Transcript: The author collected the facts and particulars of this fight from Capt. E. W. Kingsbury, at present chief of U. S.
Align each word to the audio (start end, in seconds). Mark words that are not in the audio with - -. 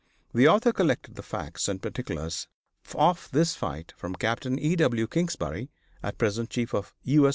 The 0.33 0.47
author 0.47 0.73
collected 0.73 1.13
the 1.13 1.21
facts 1.21 1.67
and 1.67 1.79
particulars 1.79 2.47
of 2.95 3.29
this 3.31 3.55
fight 3.55 3.93
from 3.95 4.15
Capt. 4.15 4.47
E. 4.47 4.75
W. 4.77 5.05
Kingsbury, 5.05 5.69
at 6.01 6.17
present 6.17 6.49
chief 6.49 6.73
of 6.73 6.95
U. 7.03 7.27
S. 7.27 7.29